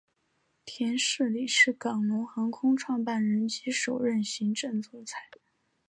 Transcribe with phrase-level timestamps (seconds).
[0.79, 5.29] 苗礼士是港龙航空创办人及首任行政总裁。